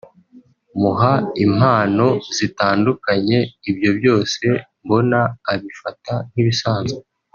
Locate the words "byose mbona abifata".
3.99-6.13